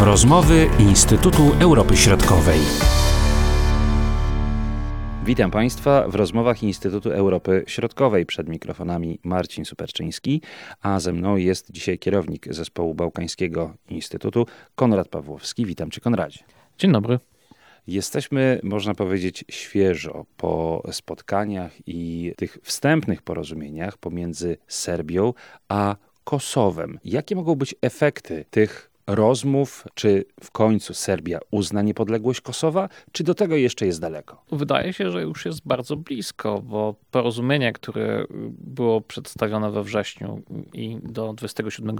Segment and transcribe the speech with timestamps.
[0.00, 2.60] Rozmowy Instytutu Europy Środkowej.
[5.24, 8.26] Witam Państwa w rozmowach Instytutu Europy Środkowej.
[8.26, 10.42] Przed mikrofonami Marcin Superczyński,
[10.82, 15.66] a ze mną jest dzisiaj kierownik Zespołu Bałkańskiego Instytutu Konrad Pawłowski.
[15.66, 16.40] Witam Cię, Konradzie.
[16.78, 17.18] Dzień dobry.
[17.86, 25.34] Jesteśmy, można powiedzieć, świeżo po spotkaniach i tych wstępnych porozumieniach pomiędzy Serbią
[25.68, 26.98] a Kosowem.
[27.04, 33.34] Jakie mogą być efekty tych rozmów, czy w końcu Serbia uzna niepodległość Kosowa, czy do
[33.34, 34.42] tego jeszcze jest daleko?
[34.52, 40.98] Wydaje się, że już jest bardzo blisko, bo porozumienie, które było przedstawione we wrześniu i
[41.02, 41.96] do 27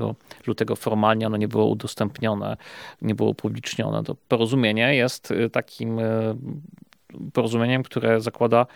[0.47, 2.57] lutego formalnie ono nie było udostępnione,
[3.03, 6.35] nie było upublicznione, to porozumienie jest takim e,
[7.33, 8.67] porozumieniem, które zakłada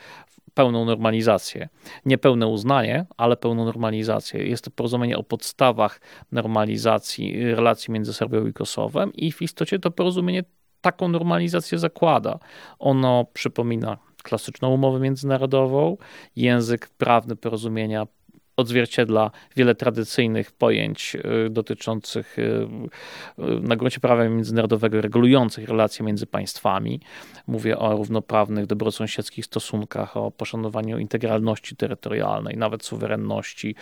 [0.54, 1.68] pełną normalizację.
[2.04, 4.48] Nie pełne uznanie, ale pełną normalizację.
[4.48, 6.00] Jest to porozumienie o podstawach
[6.32, 10.44] normalizacji relacji między Serbią i Kosowem i w istocie to porozumienie
[10.80, 12.38] taką normalizację zakłada.
[12.78, 15.96] Ono przypomina klasyczną umowę międzynarodową,
[16.36, 18.06] język prawny porozumienia
[18.56, 26.26] odzwierciedla wiele tradycyjnych pojęć y, dotyczących y, y, na gruncie prawa międzynarodowego regulujących relacje między
[26.26, 27.00] państwami.
[27.46, 33.74] Mówię o równoprawnych, dobrosąsiedzkich stosunkach, o poszanowaniu integralności terytorialnej, nawet suwerenności,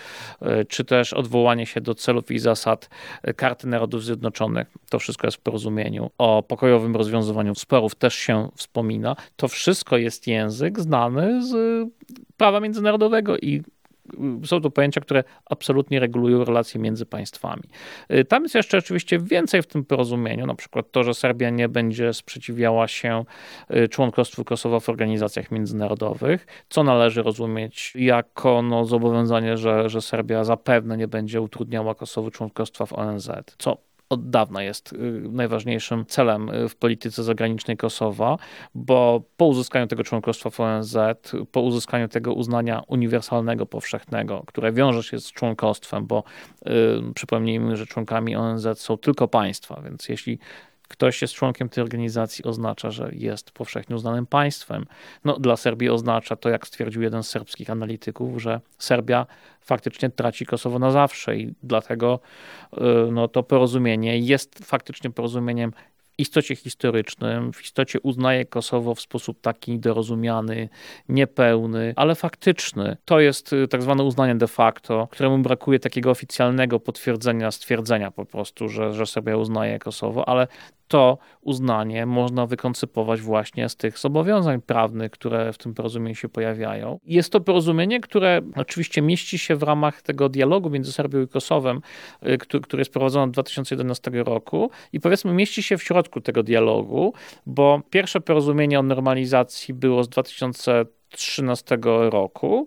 [0.69, 2.91] czy też odwołanie się do celów i zasad
[3.37, 4.69] Karty Narodów Zjednoczonych.
[4.91, 6.11] To wszystko jest w porozumieniu.
[6.19, 9.17] O pokojowym rozwiązywaniu sporów też się wspomina.
[9.37, 11.89] To wszystko jest język znany z
[12.37, 13.63] prawa międzynarodowego i
[14.45, 17.63] są to pojęcia, które absolutnie regulują relacje między państwami.
[18.13, 21.69] Y, tam jest jeszcze oczywiście więcej w tym porozumieniu, na przykład to, że Serbia nie
[21.69, 23.25] będzie sprzeciwiała się
[23.77, 30.45] y, członkostwu Kosowa w organizacjach międzynarodowych, co należy rozumieć jako no, zobowiązanie, że, że Serbia
[30.45, 34.97] zapewne nie będzie utrudniała Kosowu członkostwa w ONZ, co od dawna jest y,
[35.31, 38.39] najważniejszym celem y, w polityce zagranicznej Kosowa,
[38.75, 40.97] bo po uzyskaniu tego członkostwa w ONZ,
[41.53, 46.25] po uzyskaniu tego uznania uniwersalnego, powszechnego, które wiąże się z członkostwem, bo
[46.65, 46.73] yy,
[47.15, 50.39] przypomnijmy, że członkami ONZ są tylko państwa, więc jeśli
[50.91, 54.87] ktoś jest członkiem tej organizacji, oznacza, że jest powszechnie uznanym państwem.
[55.25, 59.27] No, dla Serbii oznacza to, jak stwierdził jeden z serbskich analityków, że Serbia
[59.61, 62.21] faktycznie traci Kosowo na zawsze i dlatego
[62.73, 62.81] y,
[63.13, 65.73] no, to porozumienie jest faktycznie porozumieniem
[66.19, 70.69] istocie historycznym, w istocie uznaje Kosowo w sposób taki dorozumiany,
[71.09, 72.97] niepełny, ale faktyczny.
[73.05, 78.25] To jest y, tak zwane uznanie de facto, któremu brakuje takiego oficjalnego potwierdzenia, stwierdzenia po
[78.25, 80.47] prostu, że, że sobie uznaje Kosowo, ale
[80.91, 86.99] to uznanie można wykoncypować właśnie z tych zobowiązań prawnych, które w tym porozumieniu się pojawiają.
[87.05, 91.81] Jest to porozumienie, które oczywiście mieści się w ramach tego dialogu między Serbią i Kosowem,
[92.27, 97.13] y, który, jest prowadzony od 2011 roku i powiedzmy mieści się w środku tego dialogu,
[97.47, 101.79] bo pierwsze porozumienie o normalizacji było z 2000 2013
[102.11, 102.67] roku,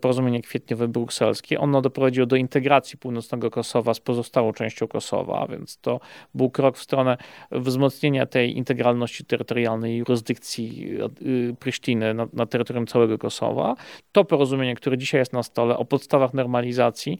[0.00, 6.00] porozumienie kwietniowe brukselskie, ono doprowadziło do integracji północnego Kosowa z pozostałą częścią Kosowa, więc to
[6.34, 7.16] był krok w stronę
[7.50, 10.88] wzmocnienia tej integralności terytorialnej jurysdykcji
[11.22, 13.74] y, Prysztiny na, na terytorium całego Kosowa.
[14.12, 17.18] To porozumienie, które dzisiaj jest na stole o podstawach normalizacji,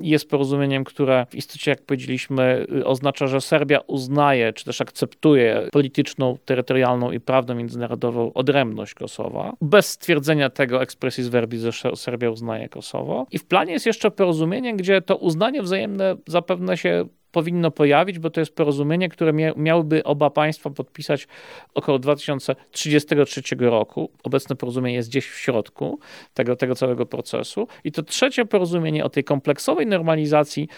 [0.00, 5.68] jest porozumieniem, które w istocie, jak powiedzieliśmy, y, oznacza, że Serbia uznaje, czy też akceptuje
[5.72, 12.68] polityczną, terytorialną i prawną międzynarodową odrębność Kosowa, bez stwierdzenia tego expressis verbis, że Serbia uznaje
[12.68, 13.26] Kosowo.
[13.30, 18.30] I w planie jest jeszcze porozumienie, gdzie to uznanie wzajemne zapewne się powinno pojawić, bo
[18.30, 21.28] to jest porozumienie, które miałyby oba państwa podpisać
[21.74, 24.10] około 2033 roku.
[24.22, 25.98] Obecne porozumienie jest gdzieś w środku
[26.34, 27.68] tego, tego całego procesu.
[27.84, 30.68] I to trzecie porozumienie o tej kompleksowej normalizacji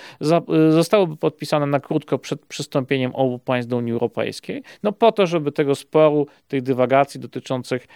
[0.71, 4.63] zostałoby podpisane na krótko przed przystąpieniem obu państw do Unii Europejskiej.
[4.83, 7.87] No po to, żeby tego sporu, tych dywagacji dotyczących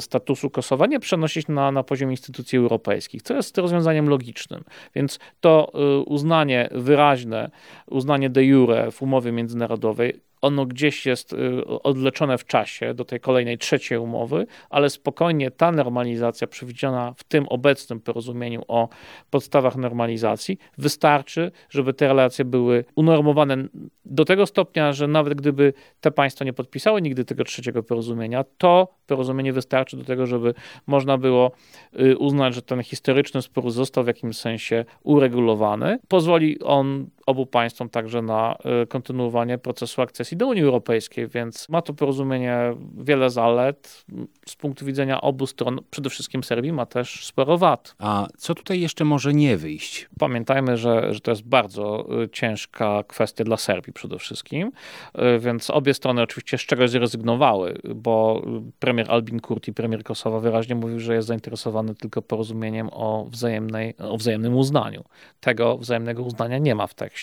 [0.00, 4.64] statusu Kosowa nie przenosić na, na poziom instytucji europejskich, co jest rozwiązaniem logicznym.
[4.94, 7.50] Więc to y, uznanie wyraźne,
[7.86, 13.20] uznanie de jure w umowie międzynarodowej ono gdzieś jest y, odleczone w czasie do tej
[13.20, 18.88] kolejnej trzeciej umowy, ale spokojnie ta normalizacja przewidziana w tym obecnym porozumieniu o
[19.30, 23.56] podstawach normalizacji wystarczy, żeby te relacje były unormowane
[24.04, 28.88] do tego stopnia, że nawet gdyby te państwa nie podpisały nigdy tego trzeciego porozumienia, to
[29.06, 30.54] porozumienie wystarczy do tego, żeby
[30.86, 31.52] można było
[32.00, 35.98] y, uznać, że ten historyczny spór został w jakimś sensie uregulowany.
[36.08, 41.82] Pozwoli on obu państwom także na y, kontynuowanie procesu akcesji do Unii Europejskiej, więc ma
[41.82, 42.58] to porozumienie
[42.98, 44.04] wiele zalet.
[44.46, 47.94] Z punktu widzenia obu stron, przede wszystkim Serbii, ma też sporo wad.
[47.98, 50.08] A co tutaj jeszcze może nie wyjść?
[50.18, 54.72] Pamiętajmy, że, że to jest bardzo y, ciężka kwestia dla Serbii przede wszystkim,
[55.14, 58.42] y, więc obie strony oczywiście z czegoś zrezygnowały, bo
[58.78, 64.16] premier Albin Kurti, premier Kosowa wyraźnie mówił, że jest zainteresowany tylko porozumieniem o, wzajemnej, o
[64.16, 65.04] wzajemnym uznaniu.
[65.40, 67.19] Tego wzajemnego uznania nie ma w tekście.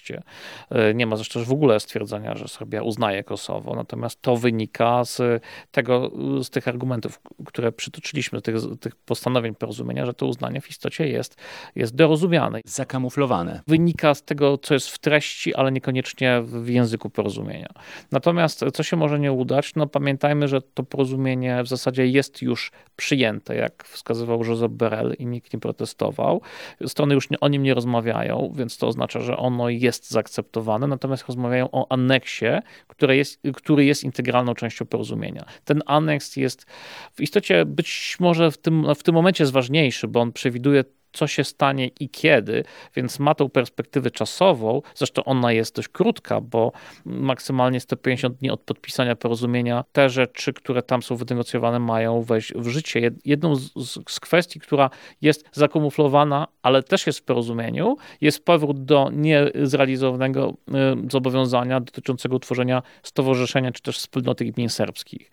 [0.70, 5.44] E, nie ma zresztą w ogóle stwierdzenia, że Serbia uznaje Kosowo, natomiast to wynika z
[5.72, 6.12] tego,
[6.44, 11.36] z tych argumentów, które przytoczyliśmy, tych, tych postanowień porozumienia, że to uznanie w istocie jest,
[11.76, 12.62] jest dorozumiane.
[12.66, 13.62] Zakamuflowane.
[13.68, 17.70] Wynika z tego, co jest w treści, ale niekoniecznie w języku porozumienia.
[18.12, 19.76] Natomiast co się może nie udać?
[19.76, 25.26] No pamiętajmy, że to porozumienie w zasadzie jest już przyjęte, jak wskazywał Josep Borrell i
[25.26, 26.42] nikt nie protestował.
[26.88, 31.28] Strony już nie, o nim nie rozmawiają, więc to oznacza, że ono jest zaakceptowane, natomiast
[31.28, 32.46] rozmawiają o aneksie,
[32.88, 35.46] który jest, który jest integralną częścią porozumienia.
[35.66, 36.66] Ten aneks jest
[37.14, 40.84] w istocie być może w tym, w tym momencie jest ważniejszy, bo on przewiduje
[41.18, 42.64] co się stanie i kiedy,
[42.96, 44.82] więc ma tą perspektywę czasową.
[44.96, 46.72] Zresztą ona jest dość krótka, bo
[47.06, 52.68] maksymalnie 150 dni od podpisania porozumienia te rzeczy, które tam są wynegocjowane, mają wejść w
[52.68, 53.12] życie.
[53.26, 53.72] Jedną z,
[54.10, 54.90] z kwestii, która
[55.22, 60.74] jest zakamuflowana, ale też jest w porozumieniu, jest powrót do niezrealizowanego y,
[61.12, 65.32] zobowiązania dotyczącego utworzenia stowarzyszenia czy też wspólnoty gmin serbskich.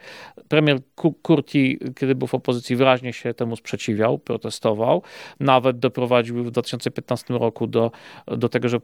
[0.48, 0.78] Premier
[1.22, 5.02] Kurti, kiedy był w opozycji, wyraźnie się temu sprzeciwiał, protestował.
[5.40, 7.90] Nawet doprowadził w 2015 roku do,
[8.26, 8.80] do tego, że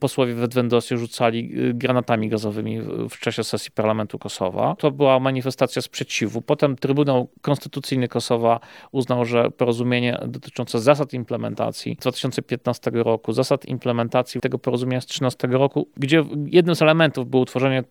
[0.00, 2.80] posłowie w Edwendosie rzucali y, granatami gazowymi
[3.10, 4.76] w czasie sesji parlamentu Kosowa.
[4.78, 6.42] To była manifestacja sprzeciwu.
[6.42, 8.60] Potem Trybunał Konstytucyjny Kosowa
[8.92, 15.48] uznał, że porozumienie dotyczące zasad implementacji z 2015 roku, zasad implementacji tego porozumienia z 2013
[15.48, 17.84] roku, gdzie jednym z elementów było utworzenie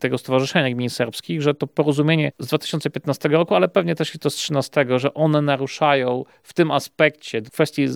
[0.00, 4.30] tego stowarzyszenia gmin serbskich, że to porozumienie z 2015 roku, ale pewnie też i to
[4.30, 7.86] z 2013, że one naruszają w tym aspekcie, w kwestii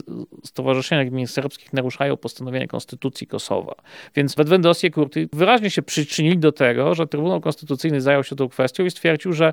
[0.44, 3.74] stowarzyszenia gmin serbskich naruszają postanowienie Konstytucji Kosowa.
[4.14, 8.84] Więc Wedwendosje Kurty wyraźnie się przyczynili do tego, że Trybunał Konstytucyjny zajął się tą kwestią
[8.84, 9.52] i stwierdził, że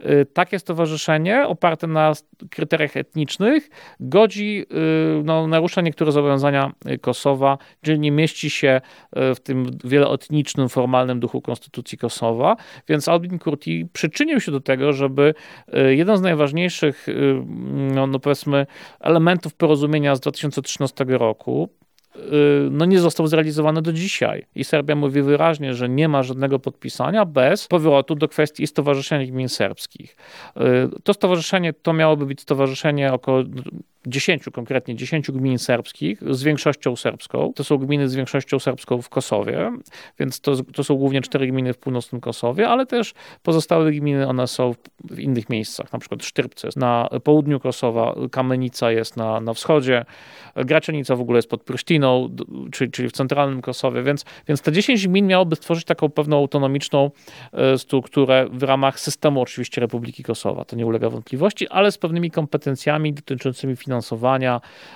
[0.00, 2.12] y, takie stowarzyszenie oparte na
[2.50, 3.70] kryteriach etnicznych
[4.00, 4.66] godzi,
[5.20, 8.80] y, no, narusza niektóre zobowiązania Kosowa, czyli nie mieści się
[9.30, 12.56] y, w tym wieloetnicznym, formalnym duchu Konstytucji Kosowa,
[12.88, 15.34] więc Albin Kurti przyczynił się do tego, żeby
[15.88, 17.06] jeden z najważniejszych,
[17.94, 18.66] no, no powiedzmy,
[19.00, 21.87] elementów porozumienia z 2013 roku, Y,
[22.70, 24.46] no nie został zrealizowany do dzisiaj.
[24.54, 29.48] I Serbia mówi wyraźnie, że nie ma żadnego podpisania bez powrotu do kwestii stowarzyszenia gmin
[29.48, 30.16] serbskich.
[30.56, 30.60] Y,
[31.02, 33.42] to stowarzyszenie to miałoby być stowarzyszenie około
[34.08, 37.52] 10 konkretnie, 10 gmin serbskich z większością serbską.
[37.56, 39.72] To są gminy z większością serbską w Kosowie,
[40.18, 44.46] więc to, to są głównie cztery gminy w północnym Kosowie, ale też pozostałe gminy, one
[44.46, 44.74] są
[45.10, 50.04] w innych miejscach, na przykład Sztyrpce na południu Kosowa, Kamenica jest na, na wschodzie,
[50.56, 52.36] Graczenica w ogóle jest pod Prysztiną,
[52.72, 57.10] czyli, czyli w centralnym Kosowie, więc, więc te 10 gmin miałoby stworzyć taką pewną autonomiczną
[57.52, 62.30] e, strukturę w ramach systemu oczywiście Republiki Kosowa, to nie ulega wątpliwości, ale z pewnymi
[62.30, 63.97] kompetencjami dotyczącymi finansowania,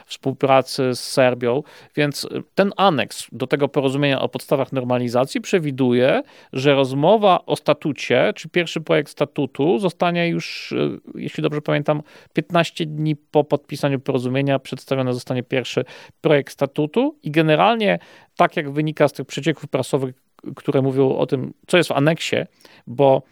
[0.07, 1.63] współpracy z Serbią,
[1.97, 6.23] więc ten aneks do tego porozumienia o podstawach normalizacji przewiduje,
[6.53, 12.03] że rozmowa o statucie, czy pierwszy projekt statutu zostanie już, e, jeśli dobrze pamiętam,
[12.33, 15.85] 15 dni po podpisaniu porozumienia przedstawiony zostanie pierwszy
[16.21, 17.19] projekt statutu.
[17.23, 17.99] I generalnie
[18.37, 20.15] tak jak wynika z tych przecieków prasowych,
[20.57, 22.37] które mówią o tym, co jest w aneksie,
[22.87, 23.23] bo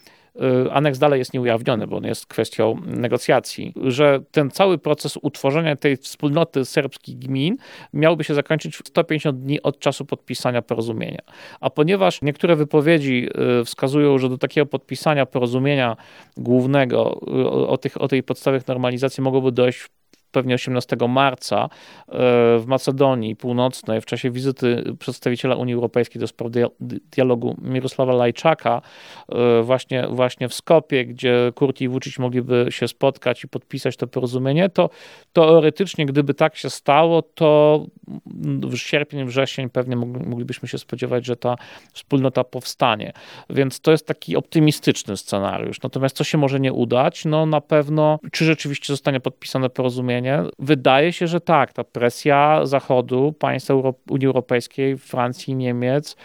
[0.71, 5.97] aneks dalej jest nieujawniony, bo on jest kwestią negocjacji, że ten cały proces utworzenia tej
[5.97, 7.57] wspólnoty serbskich gmin
[7.93, 11.21] miałby się zakończyć w 150 dni od czasu podpisania porozumienia.
[11.61, 13.29] A ponieważ niektóre wypowiedzi
[13.61, 15.97] y, wskazują, że do takiego podpisania porozumienia
[16.37, 19.89] głównego y, o, tych, o tej podstawie normalizacji mogłoby dojść
[20.33, 21.69] pewnie 18 marca e,
[22.59, 26.51] w Macedonii Północnej w czasie wizyty przedstawiciela Unii Europejskiej do spraw
[27.13, 28.83] dialogu Mirosława Lajczaka
[29.29, 34.07] e, właśnie, właśnie w Skopie, gdzie Kurti i Vucic mogliby się spotkać i podpisać to
[34.07, 34.91] porozumienie, to
[35.33, 37.87] teoretycznie gdyby tak się stało, to
[38.63, 41.57] w sierpień, wrzesień pewnie moglibyśmy się spodziewać, że ta
[41.93, 43.13] wspólnota powstanie.
[43.51, 45.83] Więc to jest taki optymistyczny scenariusz.
[45.83, 47.25] Natomiast co się może nie udać?
[47.25, 50.20] No na pewno, czy rzeczywiście zostanie podpisane porozumienie,
[50.59, 51.73] Wydaje się, że tak.
[51.73, 53.71] Ta presja Zachodu, państw
[54.11, 56.17] Unii Europejskiej, Francji, Niemiec,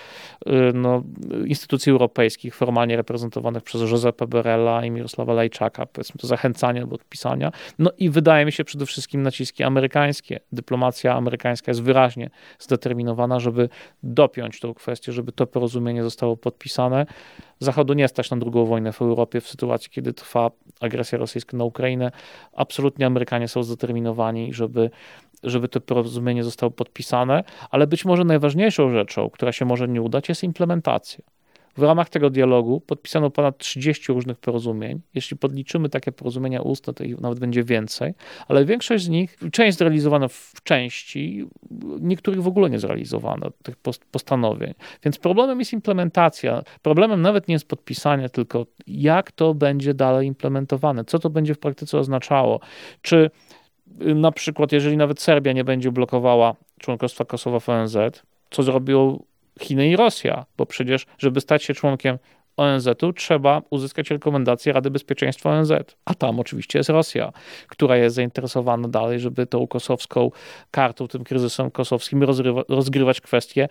[0.47, 1.03] y, no,
[1.45, 7.51] instytucji europejskich formalnie reprezentowanych przez Józefa Borrella i Mirosława Lajczaka, powiedzmy to zachęcanie do podpisania.
[7.79, 10.39] No i wydaje mi się przede wszystkim naciski amerykańskie.
[10.51, 13.69] Dyplomacja amerykańska jest wyraźnie zdeterminowana, żeby
[14.03, 17.05] dopiąć tą kwestię, żeby to porozumienie zostało podpisane.
[17.59, 20.51] Zachodu nie stać na drugą wojnę w Europie w sytuacji, kiedy trwa
[20.81, 22.11] agresja rosyjska na Ukrainę.
[22.53, 24.89] Absolutnie Amerykanie są zdeterminowani, żeby,
[25.43, 30.29] żeby to porozumienie zostało podpisane, ale być może najważniejszą rzeczą, która się może nie udać,
[30.29, 31.34] jest implementacja.
[31.77, 35.01] W ramach tego dialogu podpisano ponad 30 różnych porozumień.
[35.13, 38.13] Jeśli podliczymy takie porozumienia ustne, to ich nawet będzie więcej,
[38.47, 41.45] ale większość z nich, część zrealizowana w części,
[42.01, 43.75] niektórych w ogóle nie zrealizowano, tych
[44.11, 44.73] postanowień.
[45.03, 46.63] Więc problemem jest implementacja.
[46.81, 51.59] Problemem nawet nie jest podpisanie, tylko jak to będzie dalej implementowane, co to będzie w
[51.59, 52.59] praktyce oznaczało.
[53.01, 53.31] Czy
[54.01, 57.97] y, na przykład, jeżeli nawet Serbia nie będzie blokowała członkostwa Kosowa w ONZ,
[58.49, 59.23] co zrobią
[59.61, 62.17] Chiny i Rosja, bo przecież, żeby stać się członkiem
[62.57, 65.71] ONZ-u, trzeba uzyskać rekomendację Rady Bezpieczeństwa ONZ.
[66.05, 67.31] A tam oczywiście jest Rosja,
[67.67, 70.31] która jest zainteresowana dalej, żeby tą kosowską
[70.71, 73.67] kartą, tym kryzysem kosowskim rozgrywa, rozgrywać kwestie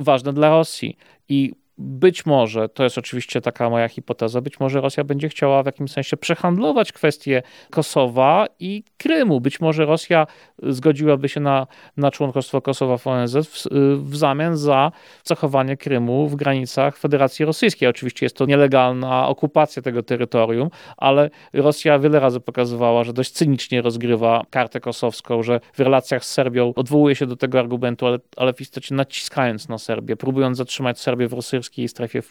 [0.00, 0.96] ważne dla Rosji.
[1.28, 5.66] I być może, to jest oczywiście taka moja hipoteza, być może Rosja będzie chciała w
[5.66, 9.40] jakimś sensie przehandlować kwestię Kosowa i Krymu.
[9.40, 10.26] Być może Rosja
[10.62, 11.66] zgodziłaby się na,
[11.96, 13.64] na członkostwo Kosowa w ONZ w,
[13.96, 14.92] w zamian za
[15.24, 17.88] zachowanie Krymu w granicach Federacji Rosyjskiej.
[17.88, 23.82] Oczywiście jest to nielegalna okupacja tego terytorium, ale Rosja wiele razy pokazywała, że dość cynicznie
[23.82, 28.52] rozgrywa kartę kosowską, że w relacjach z Serbią odwołuje się do tego argumentu, ale, ale
[28.52, 32.22] w istocie naciskając na Serbię, próbując zatrzymać Serbię w rosyjskiej polskiej strefie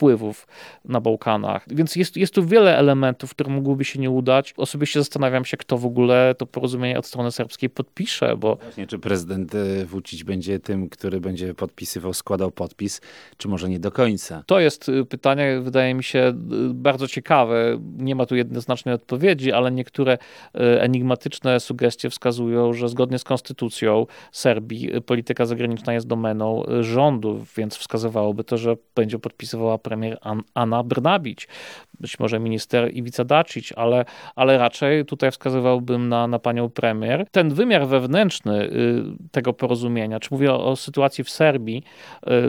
[0.00, 0.46] wpływów
[0.84, 1.64] na Bałkanach.
[1.68, 4.54] Więc jest, jest tu wiele elementów, które mogłyby się nie udać.
[4.56, 8.56] Osobiście zastanawiam się, kto w ogóle to porozumienie od strony serbskiej podpisze, bo...
[8.56, 13.00] Właśnie, czy prezydent e, Vucic będzie tym, który będzie podpisywał, składał podpis,
[13.36, 14.42] czy może nie do końca?
[14.46, 16.34] To jest e, pytanie, wydaje mi się, e,
[16.74, 17.78] bardzo ciekawe.
[17.98, 20.18] Nie ma tu jednoznacznej odpowiedzi, ale niektóre
[20.54, 28.44] enigmatyczne sugestie wskazują, że zgodnie z konstytucją Serbii polityka zagraniczna jest domeną rządu, więc wskazywałoby
[28.44, 30.18] to, że będzie podpisywała premier
[30.54, 31.48] Anna Brnabić,
[32.00, 34.04] być może minister Iwica Dacic, ale,
[34.36, 37.26] ale raczej tutaj wskazywałbym na, na panią premier.
[37.30, 41.82] Ten wymiar wewnętrzny y, tego porozumienia, czy mówię o, o sytuacji w Serbii,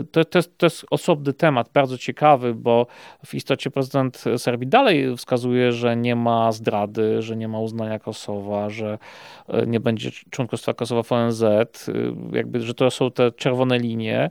[0.00, 2.86] y, to, to, jest, to jest osobny temat, bardzo ciekawy, bo
[3.26, 8.70] w istocie prezydent Serbii dalej wskazuje, że nie ma zdrady, że nie ma uznania Kosowa,
[8.70, 8.98] że
[9.48, 11.44] y, nie będzie członkostwa Kosowa w ONZ,
[12.32, 14.30] jakby, że to są te czerwone linie.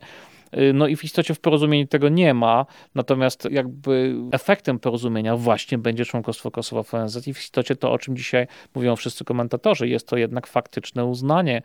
[0.58, 2.66] Y, no i w istocie w porozumieniu tego nie ma,
[2.96, 7.98] natomiast jakby efektem porozumienia właśnie będzie członkostwo Kosowa w ONZ i w istocie to, o
[7.98, 11.62] czym dzisiaj mówią wszyscy komentatorzy, jest to jednak faktyczne uznanie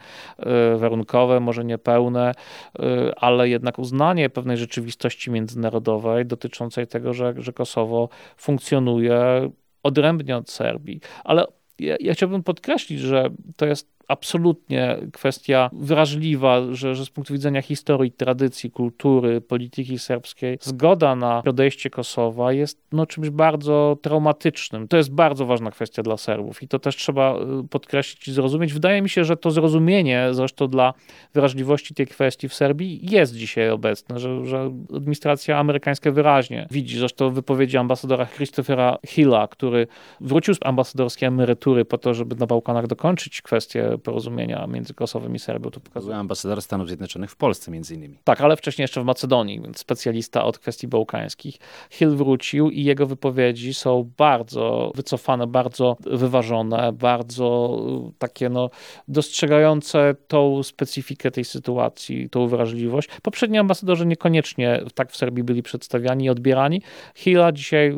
[0.75, 2.33] y, warunkowe, może niepełne,
[2.79, 2.83] y,
[3.17, 9.51] ale jednak uznanie pewnej rzeczywistości międzynarodowej dotyczącej tego, że, że Kosowo funkcjonuje
[9.83, 11.01] odrębnie od Serbii.
[11.25, 11.45] Ale
[11.79, 17.63] ja, ja chciałbym podkreślić, że to jest absolutnie kwestia wrażliwa, że, że z punktu widzenia
[17.63, 24.89] historii, tradycji, kultury, polityki serbskiej, zgoda na odejście Kosowa jest no, czymś bardzo traumatycznym.
[24.89, 28.73] To jest bardzo ważna kwestia dla Serbów i to też trzeba y, podkreślić i zrozumieć.
[28.73, 30.95] Wydaje mi się, że to zrozumienie zresztą dla
[31.35, 37.31] wrażliwości tej kwestii w Serbii jest dzisiaj obecne, że, że administracja amerykańska wyraźnie widzi, zresztą
[37.31, 39.87] wypowiedzi ambasadora Christophera Hilla, który
[40.21, 45.39] wrócił z ambasadorskiej emerytury po to, żeby na Bałkanach dokończyć kwestię porozumienia między Kosowem i
[45.39, 45.71] Serbią.
[45.71, 46.13] To pokazuje.
[46.13, 48.19] Był ambasador Stanów Zjednoczonych w Polsce między innymi.
[48.25, 51.57] Tak, ale wcześniej jeszcze w Macedonii, więc specjalista od kwestii bałkańskich.
[51.91, 57.77] Hill wrócił i jego wypowiedzi są bardzo wycofane, bardzo wyważone, bardzo
[58.19, 58.71] takie no,
[59.09, 63.09] dostrzegające tą specyfikę tej sytuacji, tą wrażliwość.
[63.23, 66.83] Poprzedni ambasadorzy niekoniecznie tak w Serbii byli przedstawiani i odbierani.
[67.15, 67.93] Hilla dzisiaj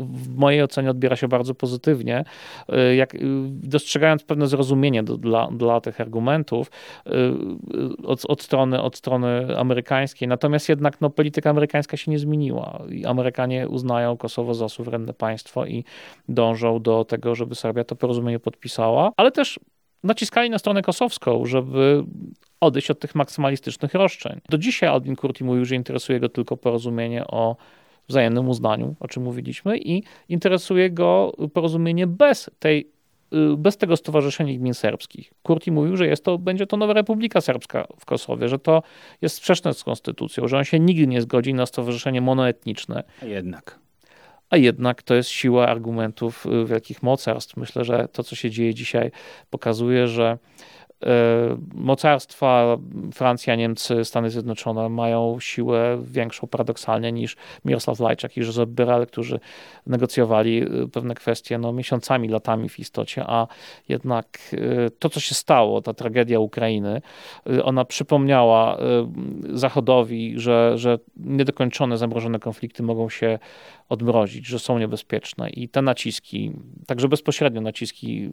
[0.00, 2.24] w mojej ocenie odbiera się bardzo pozytywnie,
[2.90, 3.18] y, jak, y,
[3.50, 6.70] dostrzegając pewne zrozumienie do, dla, dla tych argumentów
[7.06, 7.10] y,
[8.06, 10.28] od, od, strony, od strony amerykańskiej.
[10.28, 12.82] Natomiast jednak no, polityka amerykańska się nie zmieniła.
[13.06, 15.84] Amerykanie uznają Kosowo za suwerenne państwo i
[16.28, 19.60] dążą do tego, żeby Serbia to porozumienie podpisała, ale też
[20.04, 22.04] naciskali na stronę kosowską, żeby
[22.60, 24.40] odejść od tych maksymalistycznych roszczeń.
[24.48, 27.56] Do dzisiaj Albin Kurti mówił, że interesuje go tylko porozumienie o
[28.08, 32.90] wzajemnym uznaniu, o czym mówiliśmy, i interesuje go porozumienie bez tej
[33.56, 35.32] bez tego Stowarzyszenia Gmin Serbskich.
[35.42, 38.82] Kurti mówił, że jest to, będzie to nowa Republika Serbska w Kosowie, że to
[39.22, 43.04] jest sprzeczne z konstytucją, że on się nigdy nie zgodzi na stowarzyszenie monoetniczne.
[43.22, 43.78] A jednak.
[44.50, 47.56] A jednak to jest siła argumentów y, wielkich mocarstw.
[47.56, 49.10] Myślę, że to, co się dzieje dzisiaj,
[49.50, 50.38] pokazuje, że
[51.74, 52.78] mocarstwa,
[53.14, 59.40] Francja, Niemcy, Stany Zjednoczone mają siłę większą paradoksalnie niż Mirosław Lajczak i Józef Byrel, którzy
[59.86, 63.46] negocjowali pewne kwestie no, miesiącami, latami w istocie, a
[63.88, 64.38] jednak
[64.98, 67.02] to, co się stało, ta tragedia Ukrainy,
[67.64, 68.78] ona przypomniała
[69.52, 73.38] Zachodowi, że, że niedokończone, zamrożone konflikty mogą się
[73.88, 76.52] odmrozić, że są niebezpieczne i te naciski,
[76.86, 78.30] także bezpośrednio naciski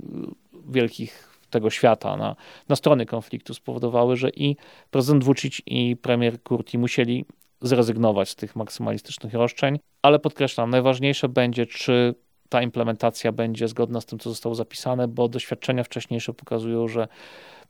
[0.69, 2.36] wielkich tego świata na,
[2.70, 4.56] na strony konfliktu spowodowały, że i
[4.92, 7.25] prezydent Vucic i premier Kurti musieli
[7.62, 12.16] zrezygnować z tych maksymalistycznych roszczeń, ale podkreślam, najważniejsze będzie, czy
[12.50, 17.08] ta implementacja będzie zgodna z tym, co zostało zapisane, bo doświadczenia wcześniejsze pokazują, że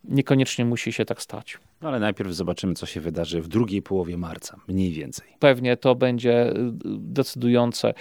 [0.04, 1.58] niekoniecznie musi się tak stać.
[1.82, 5.28] No ale najpierw zobaczymy, co się wydarzy w drugiej połowie marca, mniej więcej.
[5.40, 6.54] Pewnie to będzie y,
[6.86, 7.94] decydujące.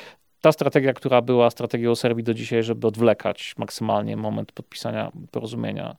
[0.46, 5.96] Ta strategia, która była strategią Serbii do dzisiaj, żeby odwlekać maksymalnie moment podpisania porozumienia,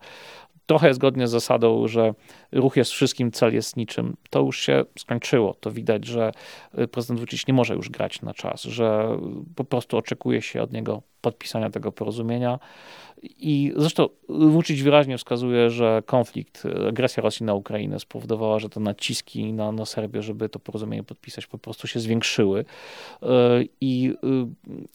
[0.66, 2.14] trochę zgodnie z zasadą, że
[2.52, 5.54] ruch jest wszystkim, cel jest niczym, to już się skończyło.
[5.54, 6.32] To widać, że
[6.80, 9.18] y, prezydent Vucic nie może już grać na czas, że
[9.56, 12.60] po prostu oczekuje się od niego podpisania tego porozumienia.
[13.24, 19.54] I zresztą Vucic wyraźnie wskazuje, że konflikt, agresja Rosji na Ukrainę spowodowała, że te naciski
[19.54, 22.66] na, na Serbię, żeby to porozumienie podpisać, po prostu się zwiększyły.
[23.24, 23.28] E,
[23.82, 24.48] I e,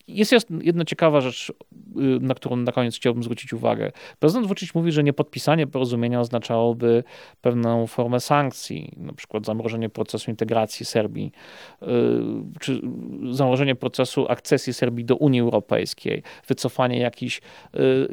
[0.09, 3.93] jest jedna ciekawa rzecz, e, na którą na koniec chciałbym zwrócić uwagę.
[4.19, 7.05] Prezydent Vucic mówi, że niepodpisanie porozumienia oznaczałoby
[7.41, 11.33] pewną formę sankcji, na przykład zamrożenie procesu integracji Serbii,
[12.61, 12.81] czy
[13.31, 16.12] zamrożenie procesu akcesji Serbii do Unii Europejskiej,
[16.49, 17.40] wycofanie jakichś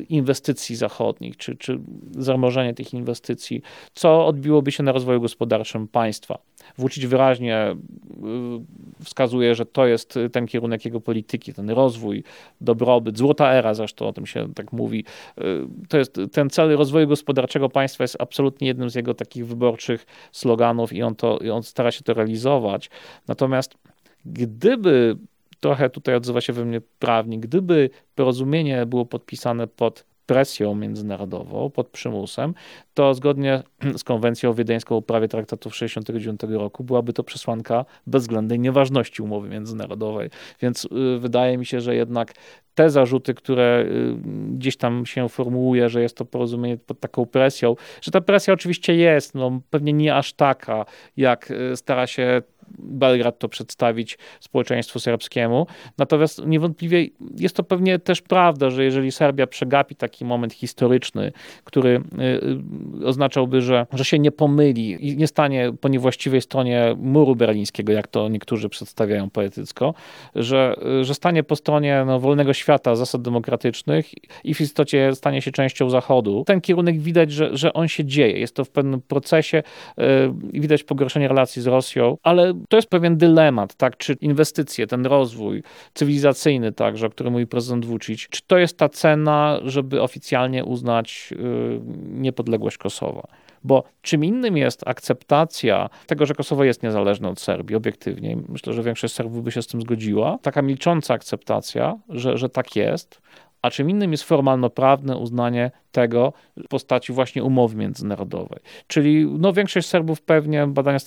[0.10, 1.79] inwestycji zachodnich, czy, czy
[2.12, 3.62] zamrożenie tych inwestycji,
[3.94, 6.39] co odbiłoby się na rozwoju gospodarczym państwa.
[6.77, 12.24] Włóczyć wyraźnie y, wskazuje, że to jest ten kierunek jego polityki, ten rozwój,
[12.62, 15.06] dobrobyt, złota era zresztą o tym się tak mówi.
[15.38, 15.44] Y,
[15.89, 20.94] to jest ten cel rozwoju gospodarczego państwa jest absolutnie jednym z jego takich wyborczych sloganów
[20.94, 22.89] i on, to, i on stara się to realizować.
[23.27, 23.75] Natomiast
[24.25, 25.18] gdyby
[25.60, 27.42] trochę tutaj odzywa się we mnie prawnik.
[27.42, 32.54] Gdyby porozumienie było podpisane pod presją międzynarodową, pod przymusem,
[32.94, 33.63] to zgodnie
[33.98, 40.30] z konwencją wiedeńską o prawie traktatów 1969 roku byłaby to przesłanka bezwzględnej nieważności umowy międzynarodowej.
[40.62, 42.34] Więc y, wydaje mi się, że jednak
[42.75, 44.16] te zarzuty, które y,
[44.58, 48.96] gdzieś tam się formułuje, że jest to porozumienie pod taką presją, że ta presja oczywiście
[48.96, 50.86] jest, no pewnie nie aż taka,
[51.18, 52.41] jak y, stara się
[52.77, 55.67] Belgrad to przedstawić społeczeństwu serbskiemu.
[55.97, 61.32] Natomiast niewątpliwie jest to pewnie też prawda, że jeżeli Serbia przegapi taki moment historyczny,
[61.63, 66.95] który y, y, oznaczałby, że, że się nie pomyli i nie stanie po niewłaściwej stronie
[66.97, 69.93] muru berlińskiego, jak to niektórzy przedstawiają poetycko,
[70.36, 74.12] że, że stanie po stronie no, wolnego świata, zasad demokratycznych
[74.43, 76.43] i w istocie stanie się częścią Zachodu.
[76.47, 78.39] Ten kierunek widać, że, że on się dzieje.
[78.39, 79.63] Jest to w pewnym procesie,
[79.99, 80.03] y,
[80.53, 83.98] widać pogorszenie relacji z Rosją, ale to jest pewien dylemat, tak?
[83.98, 88.89] Czy inwestycje, ten rozwój cywilizacyjny także, o którym mówi prezydent Vucic, czy to jest ta
[88.89, 93.28] cena, żeby oficjalnie uznać yy, niepodległość Kosowa?
[93.63, 98.38] Bo czym innym jest akceptacja tego, że Kosowo jest niezależne od Serbii, obiektywnie.
[98.50, 100.38] Myślę, że większość Serbów by się z tym zgodziła.
[100.41, 103.22] Taka milcząca akceptacja, że, że tak jest,
[103.62, 108.60] a czym innym jest formalno-prawne uznanie tego w postaci właśnie umowy międzynarodowej.
[108.88, 111.00] Czyli no, większość Serbów pewnie, badania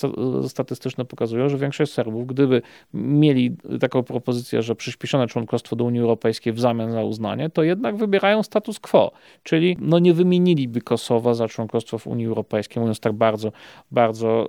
[0.48, 2.62] statystyczne pokazują, że większość Serbów, gdyby
[2.94, 7.96] mieli taką propozycję, że przyspieszone członkostwo do Unii Europejskiej w zamian za uznanie, to jednak
[7.96, 9.12] wybierają status quo,
[9.42, 13.52] czyli no, nie wymieniliby Kosowa za członkostwo w Unii Europejskiej, mówiąc tak bardzo,
[13.90, 14.48] bardzo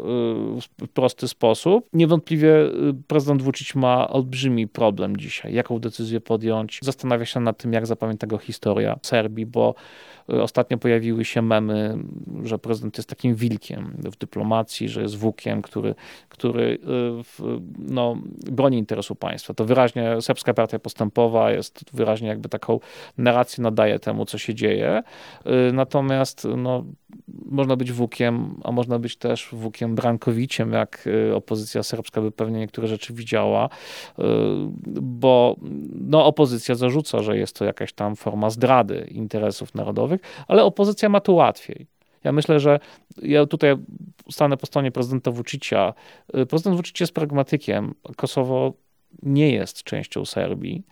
[0.60, 1.90] w prosty sposób.
[1.94, 2.72] Niewątpliwie y,
[3.08, 6.80] prezydent Vucic ma olbrzymi problem dzisiaj, jaką decyzję podjąć.
[6.82, 9.76] Zastanawia się nad tym, jak zapamięta historia Serbii, bo
[10.28, 11.98] Ostatnio pojawiły się memy,
[12.44, 15.96] że prezydent jest takim wilkiem w dyplomacji, że jest włókiem, który,
[16.30, 17.44] który y,
[17.78, 18.18] no,
[18.52, 19.54] broni interesu państwa.
[19.54, 22.80] To wyraźnie Serbska Partia Postępowa jest wyraźnie jakby taką
[23.18, 25.04] narrację nadaje temu, co się dzieje.
[25.70, 26.84] Y, natomiast no,
[27.46, 32.60] można być włókiem, a można być też włókiem Brankowiciem, jak y, opozycja serbska by pewnie
[32.60, 33.70] niektóre rzeczy widziała,
[35.02, 35.56] bo
[35.94, 41.20] no, opozycja zarzuca, że jest to jakaś tam forma zdrady interesów narodowych, ale opozycja ma
[41.20, 41.88] tu łatwiej.
[42.24, 42.80] Ja myślę, że
[43.22, 43.76] ja tutaj
[44.32, 45.94] stanę po stronie prezydenta Vucicia.
[46.50, 47.94] Prezydent Vucic jest pragmatykiem.
[48.16, 48.74] Kosowo
[49.24, 50.84] nie jest częścią Serbii,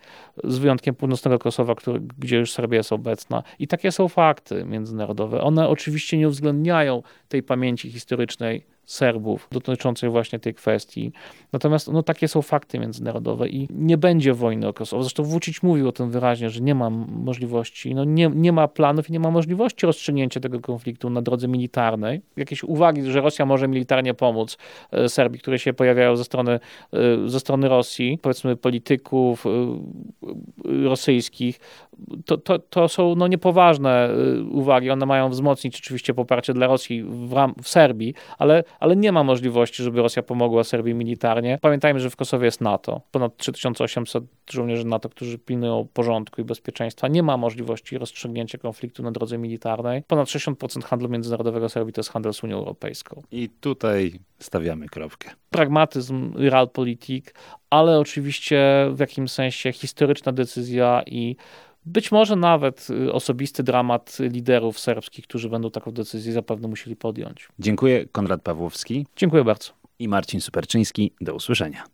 [0.44, 3.42] z wyjątkiem północnego Kosowa, który, gdzie już Serbia jest obecna.
[3.58, 5.40] I takie są fakty międzynarodowe.
[5.40, 11.12] One oczywiście nie uwzględniają tej pamięci historycznej Serbów dotyczącej właśnie tej kwestii.
[11.52, 15.02] Natomiast no, takie są fakty międzynarodowe i nie będzie wojny o Kosowo.
[15.02, 19.08] Zresztą Vucic mówił o tym wyraźnie, że nie ma możliwości, no nie, nie ma planów
[19.08, 22.20] i nie ma możliwości rozstrzygnięcia tego konfliktu na drodze militarnej.
[22.36, 24.58] Jakieś uwagi, że Rosja może militarnie pomóc
[24.90, 26.58] e, Serbii, które się pojawiają ze strony, e,
[27.28, 29.50] ze strony Rosji, powiedzmy polityków e,
[30.84, 31.60] rosyjskich,
[32.26, 34.08] to, to, to są no, niepoważne
[34.50, 34.90] uwagi.
[34.90, 39.24] One mają wzmocnić oczywiście poparcie dla Rosji w, ram, w Serbii, ale, ale nie ma
[39.24, 41.58] możliwości, żeby Rosja pomogła Serbii militarnie.
[41.60, 43.00] Pamiętajmy, że w Kosowie jest NATO.
[43.10, 47.08] Ponad 3800 żołnierzy NATO, którzy pilnują porządku i bezpieczeństwa.
[47.08, 50.02] Nie ma możliwości rozstrzygnięcia konfliktu na drodze militarnej.
[50.02, 53.22] Ponad 60% handlu międzynarodowego Serbii to jest handel z Unią Europejską.
[53.32, 55.30] I tutaj stawiamy kropkę.
[55.50, 57.34] Pragmatyzm, realpolitik,
[57.70, 61.36] ale oczywiście w jakimś sensie historyczna decyzja i
[61.86, 67.48] być może nawet y, osobisty dramat liderów serbskich, którzy będą taką decyzję zapewne musieli podjąć.
[67.58, 68.06] Dziękuję.
[68.12, 69.06] Konrad Pawłowski.
[69.16, 69.70] Dziękuję bardzo.
[69.98, 71.12] I Marcin Superczyński.
[71.20, 71.84] Do usłyszenia.